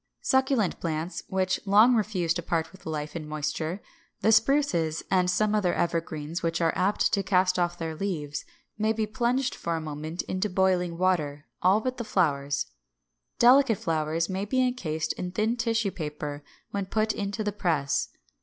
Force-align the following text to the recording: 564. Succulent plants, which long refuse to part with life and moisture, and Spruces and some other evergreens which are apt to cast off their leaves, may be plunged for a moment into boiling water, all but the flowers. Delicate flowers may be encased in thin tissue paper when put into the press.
564. 0.23 0.39
Succulent 0.39 0.79
plants, 0.79 1.23
which 1.27 1.59
long 1.67 1.93
refuse 1.93 2.33
to 2.33 2.41
part 2.41 2.71
with 2.71 2.87
life 2.87 3.15
and 3.15 3.29
moisture, 3.29 3.83
and 4.23 4.33
Spruces 4.33 5.03
and 5.11 5.29
some 5.29 5.53
other 5.53 5.75
evergreens 5.75 6.41
which 6.41 6.59
are 6.59 6.73
apt 6.75 7.13
to 7.13 7.21
cast 7.21 7.59
off 7.59 7.77
their 7.77 7.93
leaves, 7.93 8.43
may 8.79 8.93
be 8.93 9.05
plunged 9.05 9.53
for 9.53 9.75
a 9.75 9.79
moment 9.79 10.23
into 10.23 10.49
boiling 10.49 10.97
water, 10.97 11.45
all 11.61 11.81
but 11.81 11.97
the 11.97 12.03
flowers. 12.03 12.65
Delicate 13.37 13.77
flowers 13.77 14.27
may 14.27 14.43
be 14.43 14.65
encased 14.67 15.13
in 15.13 15.29
thin 15.33 15.55
tissue 15.55 15.91
paper 15.91 16.43
when 16.71 16.87
put 16.87 17.13
into 17.13 17.43
the 17.43 17.51
press. 17.53 18.09